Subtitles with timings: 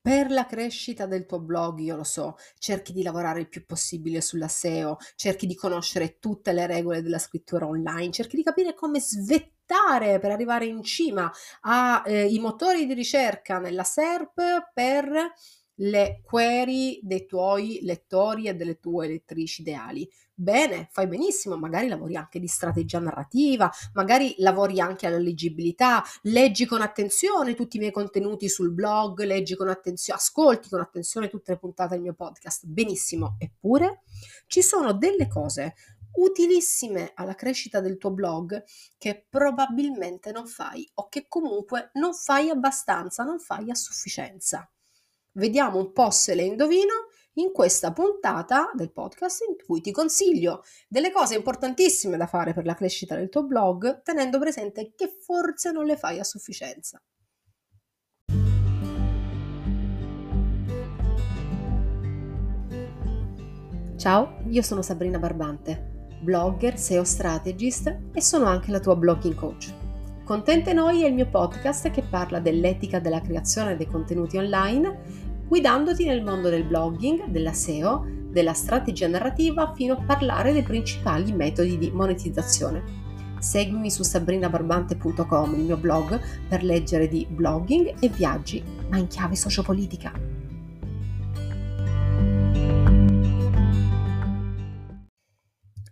[0.00, 4.20] Per la crescita del tuo blog, io lo so, cerchi di lavorare il più possibile
[4.20, 9.00] sulla SEO, cerchi di conoscere tutte le regole della scrittura online, cerchi di capire come
[9.00, 11.30] svettare per arrivare in cima
[11.62, 15.32] ai eh, motori di ricerca nella SERP per
[15.80, 20.08] le query dei tuoi lettori e delle tue lettrici ideali.
[20.40, 26.64] Bene, fai benissimo, magari lavori anche di strategia narrativa, magari lavori anche alla leggibilità, leggi
[26.64, 31.50] con attenzione tutti i miei contenuti sul blog, leggi con attenzione, ascolti con attenzione tutte
[31.50, 32.66] le puntate del mio podcast.
[32.66, 34.02] Benissimo, eppure
[34.46, 35.74] ci sono delle cose
[36.12, 38.62] utilissime alla crescita del tuo blog
[38.96, 44.70] che probabilmente non fai o che comunque non fai abbastanza, non fai a sufficienza.
[45.32, 50.62] Vediamo un po' se le indovino in questa puntata del podcast in cui ti consiglio
[50.88, 55.70] delle cose importantissime da fare per la crescita del tuo blog, tenendo presente che forse
[55.70, 57.00] non le fai a sufficienza.
[63.96, 69.74] Ciao, io sono Sabrina Barbante, blogger, SEO strategist e sono anche la tua blogging coach.
[70.24, 76.04] Contente Noi è il mio podcast che parla dell'etica della creazione dei contenuti online guidandoti
[76.04, 81.78] nel mondo del blogging, della SEO, della strategia narrativa fino a parlare dei principali metodi
[81.78, 83.06] di monetizzazione.
[83.38, 89.36] Seguimi su sabrinabarbante.com, il mio blog, per leggere di blogging e viaggi, ma in chiave
[89.36, 90.12] sociopolitica.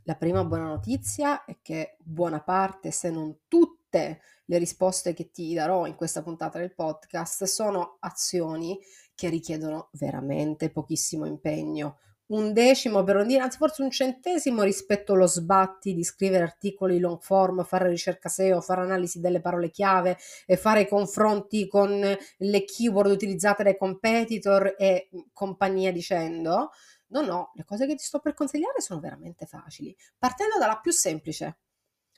[0.03, 5.55] La prima buona notizia è che buona parte, se non tutte, le risposte che ti
[5.55, 8.79] darò in questa puntata del podcast sono azioni
[9.17, 11.99] che richiedono veramente pochissimo impegno.
[12.29, 16.99] Un decimo per non dire, anzi forse un centesimo rispetto allo sbatti di scrivere articoli
[16.99, 21.91] long form, fare ricerca SEO, fare analisi delle parole chiave e fare confronti con
[22.39, 26.71] le keyword utilizzate dai competitor e compagnia dicendo.
[27.09, 29.97] No, no, le cose che ti sto per consigliare sono veramente facili.
[30.19, 31.61] Partendo dalla più semplice,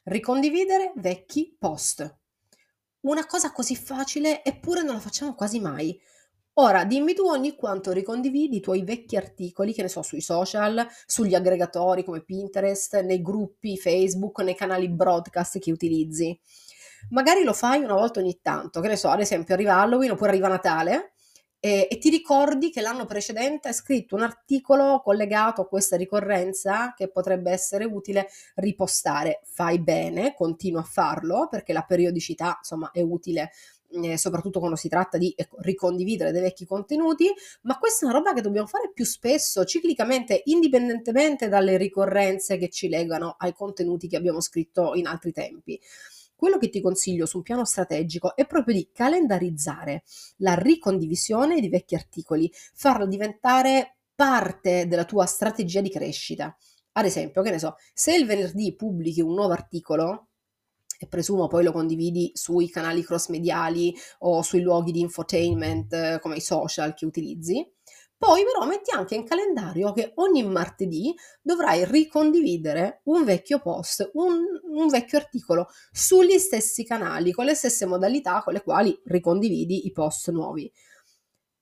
[0.05, 2.17] ricondividere vecchi post.
[3.01, 6.01] Una cosa così facile, eppure non la facciamo quasi mai.
[6.61, 10.85] Ora, dimmi tu ogni quanto ricondividi i tuoi vecchi articoli, che ne so, sui social,
[11.07, 16.37] sugli aggregatori come Pinterest, nei gruppi Facebook, nei canali broadcast che utilizzi.
[17.11, 20.31] Magari lo fai una volta ogni tanto, che ne so, ad esempio arriva Halloween oppure
[20.31, 21.13] arriva Natale
[21.61, 26.93] e, e ti ricordi che l'anno precedente hai scritto un articolo collegato a questa ricorrenza
[26.97, 28.27] che potrebbe essere utile
[28.57, 29.43] ripostare.
[29.45, 33.53] Fai bene, continua a farlo perché la periodicità, insomma, è utile
[33.91, 37.33] eh, soprattutto quando si tratta di ecco, ricondividere dei vecchi contenuti,
[37.63, 42.69] ma questa è una roba che dobbiamo fare più spesso, ciclicamente, indipendentemente dalle ricorrenze che
[42.69, 45.81] ci legano ai contenuti che abbiamo scritto in altri tempi.
[46.35, 50.05] Quello che ti consiglio su un piano strategico è proprio di calendarizzare
[50.37, 56.57] la ricondivisione di vecchi articoli, farla diventare parte della tua strategia di crescita.
[56.93, 60.28] Ad esempio, che ne so, se il venerdì pubblichi un nuovo articolo,
[60.99, 66.19] e presumo poi lo condividi sui canali cross mediali o sui luoghi di infotainment eh,
[66.21, 67.65] come i social che utilizzi.
[68.19, 74.41] Poi però metti anche in calendario che ogni martedì dovrai ricondividere un vecchio post, un,
[74.73, 79.93] un, vecchio articolo sugli stessi canali, con le stesse modalità con le quali ricondividi i
[79.93, 80.69] post nuovi.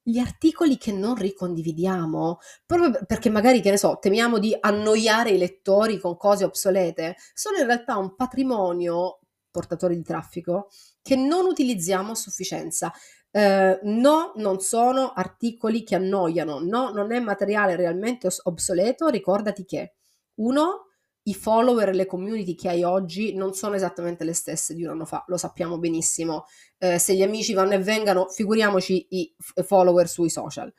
[0.02, 5.38] Gli articoli che non ricondividiamo, proprio perché magari, che ne so, temiamo di annoiare i
[5.38, 9.18] lettori con cose obsolete, sono in realtà un patrimonio
[9.56, 10.68] portatori di traffico
[11.00, 12.92] che non utilizziamo a sufficienza.
[13.30, 19.08] Eh, no, non sono articoli che annoiano, no, non è materiale realmente obsoleto.
[19.08, 19.94] Ricordati che
[20.40, 20.88] uno,
[21.22, 24.90] i follower e le community che hai oggi non sono esattamente le stesse di un
[24.90, 26.44] anno fa, lo sappiamo benissimo.
[26.76, 29.34] Eh, se gli amici vanno e vengano, figuriamoci i
[29.64, 30.70] follower sui social.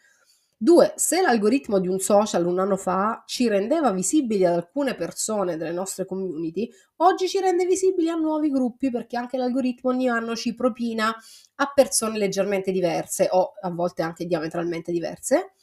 [0.60, 5.56] Due, se l'algoritmo di un social un anno fa ci rendeva visibili ad alcune persone
[5.56, 10.36] delle nostre community, oggi ci rende visibili a nuovi gruppi perché anche l'algoritmo ogni anno
[10.36, 11.16] ci propina
[11.56, 15.54] a persone leggermente diverse o a volte anche diametralmente diverse.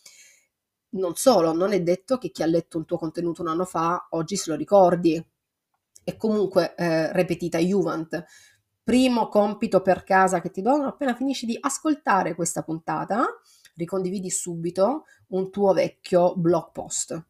[0.90, 4.06] Non solo, non è detto che chi ha letto un tuo contenuto un anno fa
[4.10, 5.20] oggi se lo ricordi.
[6.04, 8.24] E comunque, eh, repetita Juvent,
[8.84, 13.26] primo compito per casa che ti do appena finisci di ascoltare questa puntata
[13.76, 17.26] ricondividi subito un tuo vecchio blog post.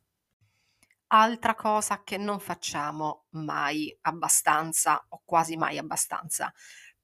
[1.08, 6.52] Altra cosa che non facciamo mai abbastanza o quasi mai abbastanza,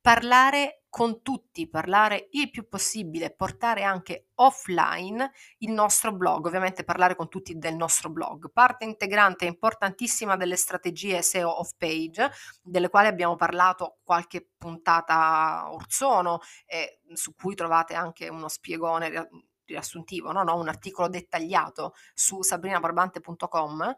[0.00, 7.14] parlare con tutti, parlare il più possibile, portare anche offline il nostro blog, ovviamente parlare
[7.14, 8.50] con tutti del nostro blog.
[8.52, 15.84] Parte integrante importantissima delle strategie SEO off page, delle quali abbiamo parlato qualche puntata or
[15.88, 19.28] sono, eh, su cui trovate anche uno spiegone
[19.64, 20.42] riassuntivo, no?
[20.42, 23.94] No, un articolo dettagliato su sabrinabarbante.com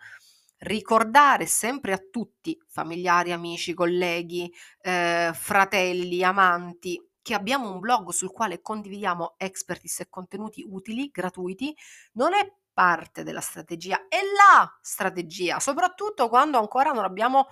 [0.62, 8.32] ricordare sempre a tutti, familiari, amici, colleghi, eh, fratelli, amanti, che abbiamo un blog sul
[8.32, 11.74] quale condividiamo expertise e contenuti utili, gratuiti,
[12.14, 17.46] non è parte della strategia, è la strategia, soprattutto quando ancora non abbiamo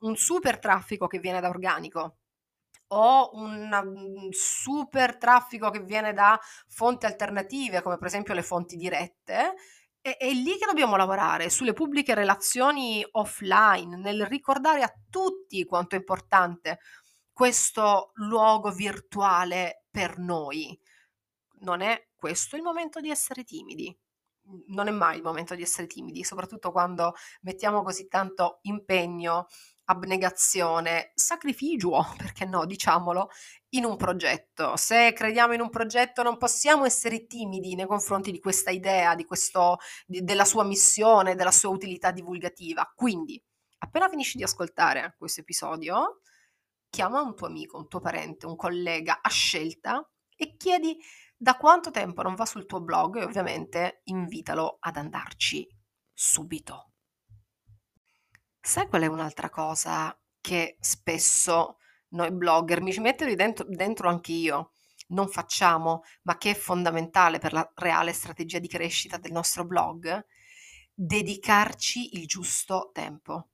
[0.00, 2.18] un super traffico che viene da organico
[2.88, 6.38] o un, un super traffico che viene da
[6.68, 9.54] fonti alternative, come per esempio le fonti dirette,
[10.06, 15.96] è, è lì che dobbiamo lavorare, sulle pubbliche relazioni offline, nel ricordare a tutti quanto
[15.96, 16.78] è importante
[17.32, 20.78] questo luogo virtuale per noi.
[21.60, 23.94] Non è questo il momento di essere timidi.
[24.68, 29.48] Non è mai il momento di essere timidi, soprattutto quando mettiamo così tanto impegno
[29.86, 33.28] abnegazione, sacrificio, perché no, diciamolo,
[33.70, 34.76] in un progetto.
[34.76, 39.24] Se crediamo in un progetto non possiamo essere timidi nei confronti di questa idea, di
[39.24, 42.90] questo, di, della sua missione, della sua utilità divulgativa.
[42.94, 43.42] Quindi,
[43.78, 46.20] appena finisci di ascoltare questo episodio,
[46.88, 50.96] chiama un tuo amico, un tuo parente, un collega a scelta e chiedi
[51.36, 55.66] da quanto tempo non va sul tuo blog e ovviamente invitalo ad andarci
[56.14, 56.92] subito.
[58.66, 61.78] Sai qual è un'altra cosa che spesso
[62.08, 64.72] noi blogger, mi ci metto dentro, dentro anche io,
[65.10, 70.26] non facciamo, ma che è fondamentale per la reale strategia di crescita del nostro blog?
[70.92, 73.50] Dedicarci il giusto tempo.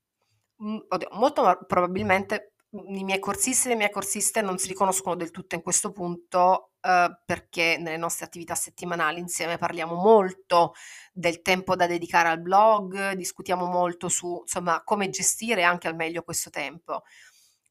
[0.65, 5.31] Mm, oddio, molto probabilmente i miei corsisti e le mie corsiste non si riconoscono del
[5.31, 10.75] tutto in questo punto eh, perché nelle nostre attività settimanali insieme parliamo molto
[11.13, 16.23] del tempo da dedicare al blog, discutiamo molto su insomma come gestire anche al meglio
[16.23, 17.05] questo tempo.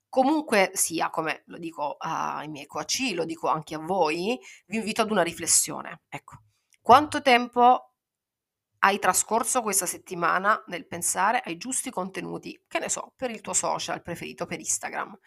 [0.08, 5.02] Comunque sia, come lo dico ai miei coaci, lo dico anche a voi, vi invito
[5.02, 6.02] ad una riflessione.
[6.10, 6.44] Ecco,
[6.82, 7.94] quanto tempo
[8.80, 13.54] hai trascorso questa settimana nel pensare ai giusti contenuti, che ne so, per il tuo
[13.54, 15.18] social preferito, per Instagram.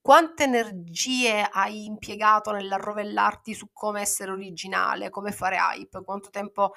[0.00, 6.72] Quante energie hai impiegato nell'arrovellarti su come essere originale, come fare hype, quanto tempo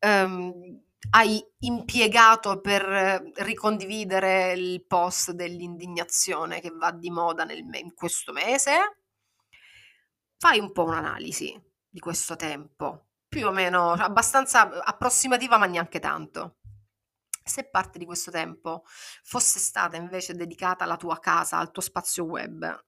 [0.00, 8.32] um, hai impiegato per ricondividere il post dell'indignazione che va di moda nel, in questo
[8.32, 8.98] mese?
[10.36, 11.58] Fai un po' un'analisi
[11.88, 16.56] di questo tempo più o meno, abbastanza approssimativa, ma neanche tanto.
[17.50, 18.84] Se parte di questo tempo
[19.24, 22.84] fosse stata invece dedicata alla tua casa, al tuo spazio web,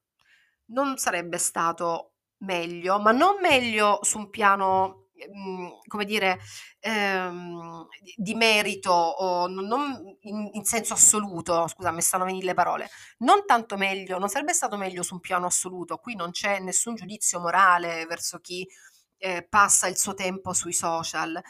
[0.67, 6.39] non sarebbe stato meglio, ma non meglio su un piano, mhmm, come dire,
[6.79, 12.89] ehm, di merito o non in, in senso assoluto, scusa, mi stanno venendo le parole,
[13.19, 16.95] non tanto meglio, non sarebbe stato meglio su un piano assoluto, qui non c'è nessun
[16.95, 18.65] giudizio morale verso chi
[19.17, 21.41] eh, passa il suo tempo sui social,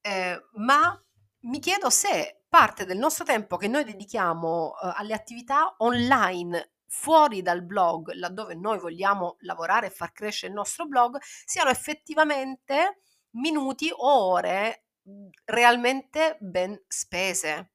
[0.00, 0.98] eh, ma
[1.42, 7.40] mi chiedo se parte del nostro tempo che noi dedichiamo eh, alle attività online fuori
[7.40, 12.98] dal blog, laddove noi vogliamo lavorare e far crescere il nostro blog, siano effettivamente
[13.36, 17.70] minuti o ore mhmm, realmente ben spese.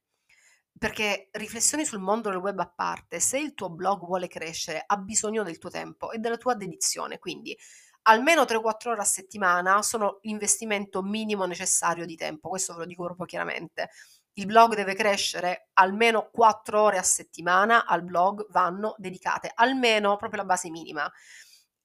[0.78, 4.96] Perché riflessioni sul mondo del web a parte, se il tuo blog vuole crescere, ha
[4.96, 7.18] bisogno del tuo tempo e della tua dedizione.
[7.18, 7.58] Quindi
[8.02, 13.04] almeno 3-4 ore a settimana sono l'investimento minimo necessario di tempo, questo ve lo dico
[13.04, 13.90] proprio chiaramente.
[14.38, 20.42] Il blog deve crescere almeno 4 ore a settimana, al blog vanno dedicate almeno proprio
[20.42, 21.10] la base minima.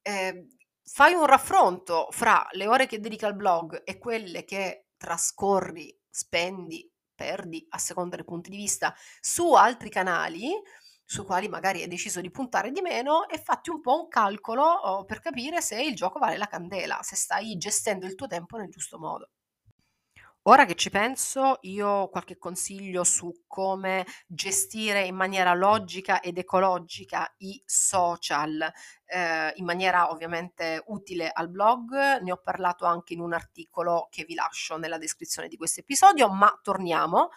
[0.04, 0.50] Eh,
[0.84, 6.88] fai un raffronto fra le ore che dedica al blog e quelle che trascorri, spendi,
[7.16, 10.52] perdi a seconda dei punti di vista su altri canali
[11.04, 14.64] su quali magari hai deciso di puntare di meno e fatti un po' un calcolo
[14.64, 18.58] oh, per capire se il gioco vale la candela, se stai gestendo il tuo tempo
[18.58, 19.30] nel giusto modo.
[20.46, 26.38] Ora che ci penso, io ho qualche consiglio su come gestire in maniera logica ed
[26.38, 28.70] ecologica i social,
[29.06, 32.20] eh, in maniera ovviamente utile al blog.
[32.20, 36.30] Ne ho parlato anche in un articolo che vi lascio nella descrizione di questo episodio,
[36.30, 37.30] ma torniamo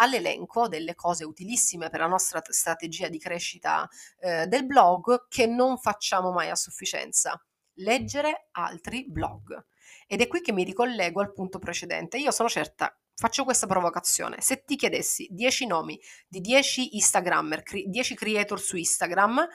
[0.00, 3.88] all'elenco delle cose utilissime per la nostra strategia di crescita
[4.18, 7.40] eh, del blog che non facciamo mai a sufficienza.
[7.74, 9.64] Leggere altri blog.
[10.06, 12.18] Ed è qui che mi ricollego al punto precedente.
[12.18, 14.40] Io sono certa, faccio questa provocazione.
[14.40, 19.46] Se ti chiedessi 10 nomi di 10 Instagrammer, 10 creator su Instagram,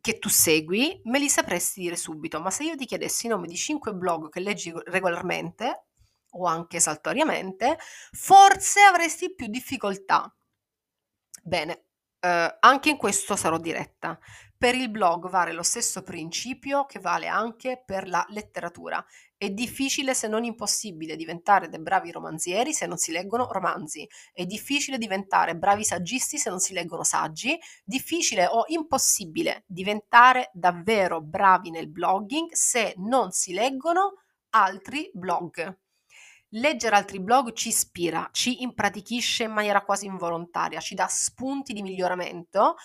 [0.00, 3.46] che tu segui, me li sapresti dire subito, ma se io ti chiedessi i nomi
[3.46, 5.86] di 5 blog che leggi regolarmente
[6.32, 7.78] o anche saltuariamente,
[8.12, 10.32] forse avresti più difficoltà.
[11.42, 11.84] Bene,
[12.20, 14.18] eh, anche in questo sarò diretta.
[14.56, 19.04] Per il blog vale lo stesso principio che vale anche per la letteratura.
[19.42, 24.06] È difficile, se non impossibile, diventare dei bravi romanzieri se non si leggono romanzi.
[24.34, 27.58] È difficile diventare bravi saggisti se non si leggono saggi.
[27.82, 34.16] Difficile o impossibile diventare davvero bravi nel blogging se non si leggono
[34.50, 35.74] altri blog.
[36.50, 41.80] Leggere altri blog ci ispira, ci impratichisce in maniera quasi involontaria, ci dà spunti di
[41.80, 42.76] miglioramento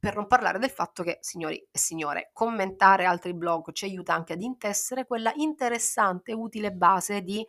[0.00, 4.32] per non parlare del fatto che, signori e signore, commentare altri blog ci aiuta anche
[4.32, 7.46] ad intessere quella interessante e utile base di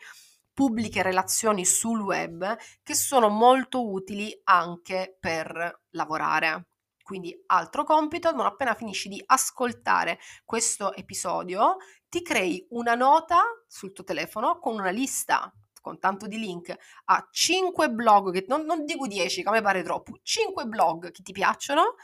[0.53, 6.67] pubbliche relazioni sul web che sono molto utili anche per lavorare.
[7.01, 11.77] Quindi altro compito, non appena finisci di ascoltare questo episodio,
[12.09, 16.73] ti crei una nota sul tuo telefono con una lista con tanto di link
[17.05, 21.11] a 5 blog, che non, non dico 10, che a me pare troppo, 5 blog
[21.11, 21.95] che ti piacciono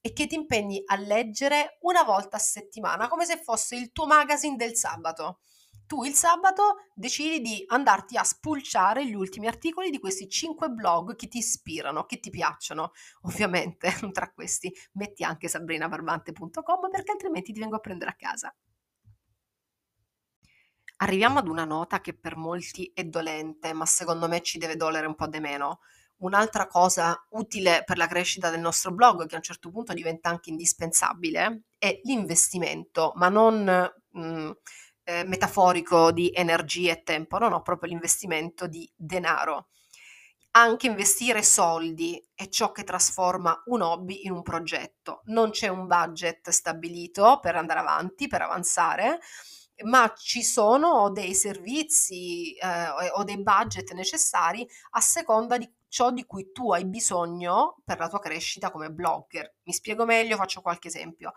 [0.00, 4.06] e che ti impegni a leggere una volta a settimana, come se fosse il tuo
[4.06, 5.40] magazine del sabato.
[5.86, 11.16] Tu il sabato decidi di andarti a spulciare gli ultimi articoli di questi 5 blog
[11.16, 12.92] che ti ispirano, che ti piacciono.
[13.22, 18.54] Ovviamente tra questi metti anche sabrinabarbante.com perché altrimenti ti vengo a prendere a casa.
[20.98, 25.06] Arriviamo ad una nota che per molti è dolente, ma secondo me ci deve dolere
[25.06, 25.80] un po' di meno.
[26.20, 30.28] Un'altra cosa utile per la crescita del nostro blog, che a un certo punto diventa
[30.28, 33.64] anche indispensabile, è l'investimento, ma non
[34.10, 34.50] mh, mm,
[35.04, 39.68] eh, metaforico di energia e tempo, no, no, proprio l'investimento di denaro.
[40.52, 45.22] Anche investire soldi è ciò che trasforma un hobby in un progetto.
[45.26, 49.20] Non c'è un budget stabilito per andare avanti, per avanzare,
[49.84, 56.24] ma ci sono dei servizi eh, o dei budget necessari a seconda di ciò di
[56.24, 59.56] cui tu hai bisogno per la tua crescita come blogger.
[59.64, 61.34] Mi spiego meglio, faccio qualche esempio.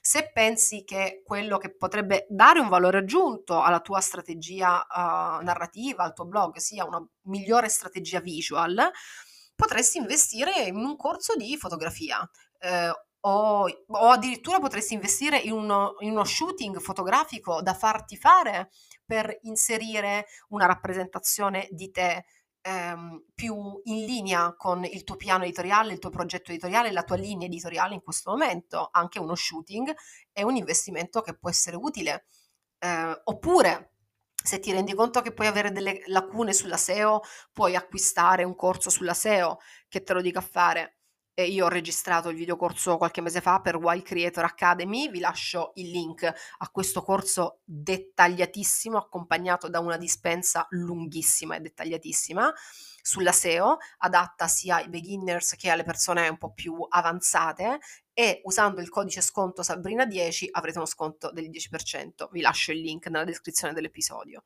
[0.00, 6.04] Se pensi che quello che potrebbe dare un valore aggiunto alla tua strategia uh, narrativa,
[6.04, 8.90] al tuo blog, sia una migliore strategia visual,
[9.56, 12.28] potresti investire in un corso di fotografia.
[12.58, 12.92] Eh,
[13.26, 18.70] o, o, addirittura potresti investire in uno, in uno shooting fotografico da farti fare
[19.02, 22.26] per inserire una rappresentazione di te
[22.64, 27.16] ehm, più in linea con il tuo piano editoriale, il tuo progetto editoriale, la tua
[27.16, 29.94] linea editoriale in questo momento, anche uno shooting
[30.32, 32.24] è un investimento che può essere utile.
[32.78, 33.92] Eh, oppure
[34.34, 37.20] se ti rendi conto che puoi avere delle lacune sulla SEO,
[37.52, 40.98] puoi acquistare un corso sulla SEO che te lo dica a fare
[41.34, 45.72] e io ho registrato il videocorso qualche mese fa per Wild Creator Academy, vi lascio
[45.74, 52.52] il link a questo corso dettagliatissimo accompagnato da una dispensa lunghissima e dettagliatissima
[53.02, 57.78] sulla SEO, adatta sia ai beginners che alle persone un po' più avanzate
[58.14, 62.28] e usando il codice sconto Sabrina10 avrete uno sconto del 10%.
[62.30, 64.44] Vi lascio il link nella descrizione dell'episodio.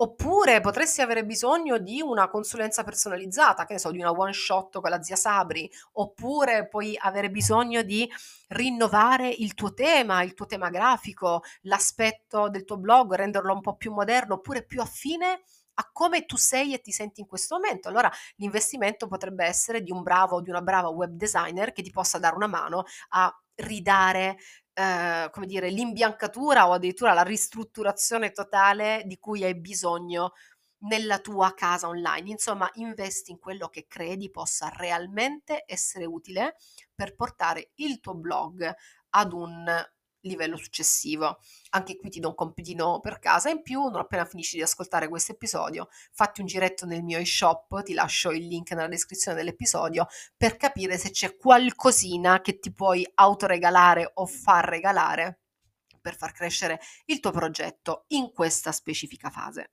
[0.00, 4.80] Oppure potresti avere bisogno di una consulenza personalizzata, che ne so, di una one shot
[4.80, 8.10] con la zia Sabri, oppure puoi avere bisogno di
[8.48, 13.76] rinnovare il tuo tema, il tuo tema grafico, l'aspetto del tuo blog, renderlo un po'
[13.76, 15.42] più moderno, oppure più affine
[15.76, 17.88] a come tu sei e ti senti in questo momento.
[17.88, 21.90] Allora l'investimento potrebbe essere di un bravo o di una brava web designer che ti
[21.90, 24.36] possa dare una mano a ridare
[24.72, 30.32] eh, come dire, l'imbiancatura o addirittura la ristrutturazione totale di cui hai bisogno
[30.84, 32.30] nella tua casa online.
[32.30, 36.56] Insomma, investi in quello che credi possa realmente essere utile
[36.94, 38.70] per portare il tuo blog
[39.10, 39.64] ad un
[40.24, 41.38] livello successivo.
[41.70, 45.08] Anche qui ti do un compitino per casa in più, non appena finisci di ascoltare
[45.08, 50.06] questo episodio, fatti un giretto nel mio e-shop, ti lascio il link nella descrizione dell'episodio
[50.36, 55.40] per capire se c'è qualcosina che ti puoi autoregalare o far regalare
[56.00, 59.70] per far crescere il tuo progetto in questa specifica fase.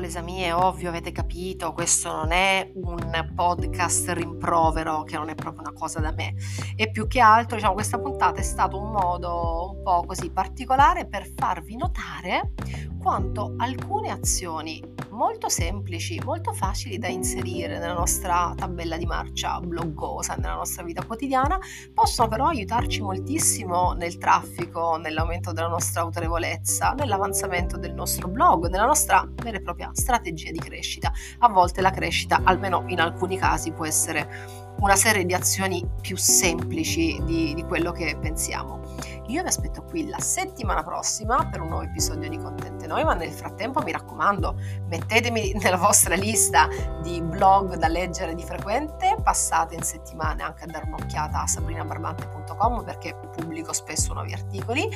[0.00, 5.62] L'esami è ovvio, avete capito, questo non è un podcast rimprovero, che non è proprio
[5.62, 6.34] una cosa da me.
[6.74, 11.06] E più che altro, diciamo, questa puntata è stato un modo un po' così particolare
[11.06, 12.52] per farvi notare
[12.98, 14.82] quanto alcune azioni
[15.20, 21.04] molto semplici, molto facili da inserire nella nostra tabella di marcia bloggosa, nella nostra vita
[21.04, 21.58] quotidiana,
[21.92, 28.86] possono però aiutarci moltissimo nel traffico, nell'aumento della nostra autorevolezza, nell'avanzamento del nostro blog, nella
[28.86, 31.12] nostra vera e propria strategia di crescita.
[31.40, 36.16] A volte la crescita, almeno in alcuni casi, può essere una serie di azioni più
[36.16, 38.80] semplici di, di quello che pensiamo.
[39.26, 43.14] Io vi aspetto qui la settimana prossima per un nuovo episodio di Contente Noi, ma
[43.14, 44.56] nel frattempo mi raccomando,
[44.88, 46.68] mettetemi nella vostra lista
[47.02, 52.84] di blog da leggere di frequente, passate in settimana anche a dare un'occhiata a sabrinabarbante.com
[52.84, 54.88] perché pubblico spesso nuovi articoli.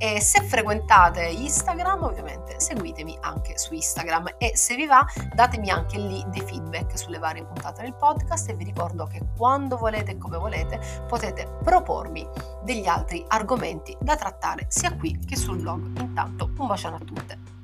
[0.00, 4.34] E se frequentate Instagram ovviamente seguitemi anche su Instagram.
[4.38, 5.04] E se vi va
[5.34, 9.76] datemi anche lì dei feedback sulle varie puntate del podcast e vi ricordo che quando
[9.76, 12.28] volete e come volete potete propormi
[12.62, 13.24] degli altri
[13.78, 16.00] argomenti da trattare sia qui che sul blog.
[16.00, 17.57] Intanto un bacione a tutte.